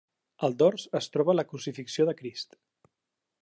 Al 0.45 0.55
dors 0.61 0.85
es 0.99 1.09
troba 1.17 1.35
la 1.37 1.45
Crucifixió 1.51 2.09
de 2.09 2.17
Crist. 2.23 2.59